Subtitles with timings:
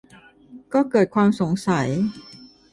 [0.73, 1.87] ก็เกิดความสงสัย